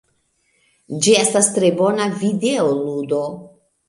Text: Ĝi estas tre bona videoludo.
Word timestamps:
Ĝi 1.03 1.11
estas 1.23 1.49
tre 1.57 1.69
bona 1.81 2.07
videoludo. 2.23 3.21